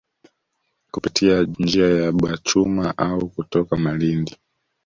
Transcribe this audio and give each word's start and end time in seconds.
Kupitia 0.91 1.43
njia 1.59 1.87
ya 2.03 2.11
Bachuma 2.11 2.97
au 2.97 3.29
kutoka 3.29 3.75
Malindi 3.77 4.37